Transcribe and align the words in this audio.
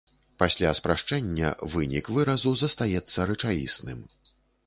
Пасля 0.43 0.69
спрашчэння 0.79 1.51
вынік 1.73 2.09
выразу 2.17 2.55
застаецца 2.63 3.19
рэчаісным. 3.33 3.99